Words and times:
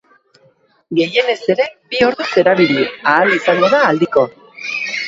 Gehienez 0.99 1.35
ere, 1.55 1.67
bi 1.93 2.01
orduz 2.09 2.31
erabili 2.45 2.89
ahal 3.13 3.39
izango 3.39 3.75
da 3.77 3.85
aldiko. 3.93 4.31